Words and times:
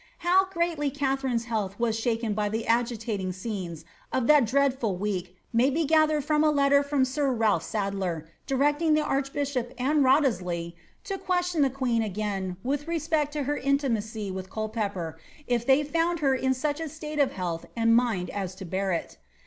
How 0.25 0.45
greatly 0.49 0.89
Katharine's 0.89 1.45
health 1.45 1.79
was 1.79 1.95
shaken 1.95 2.33
by 2.33 2.49
the 2.49 2.65
agitating 2.65 3.31
scenes 3.33 3.85
of 4.11 4.25
that 4.25 4.45
dreadful 4.47 4.97
week 4.97 5.37
may 5.53 5.69
be 5.69 5.85
gathered 5.85 6.23
from 6.25 6.43
a 6.43 6.49
letter 6.49 6.81
from 6.81 7.05
sir 7.05 7.31
Ralph 7.31 7.63
Std 7.63 7.99
ler, 7.99 8.27
directing 8.47 8.95
the 8.95 9.03
archbidbop 9.03 9.73
and 9.77 10.03
Wriothesley 10.03 10.73
to 11.03 11.17
^ 11.17 11.23
question 11.23 11.61
the 11.61 11.69
queen 11.69 12.01
again 12.01 12.57
with 12.63 12.87
respect 12.87 13.31
to 13.33 13.43
her 13.43 13.57
intimacy 13.57 14.31
with 14.31 14.49
Culpepper, 14.49 15.19
if 15.45 15.67
they 15.67 15.83
fonnd 15.83 16.17
her 16.21 16.33
in 16.33 16.55
such 16.55 16.79
a 16.81 16.89
state 16.89 17.19
of 17.19 17.33
health 17.33 17.67
and 17.75 17.95
mind 17.95 18.31
as 18.31 18.55
to 18.55 18.65
bear 18.65 18.91
it." 18.91 19.19